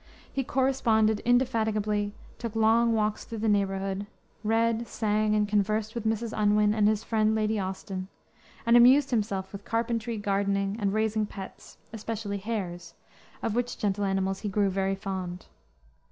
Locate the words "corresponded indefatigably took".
0.43-2.55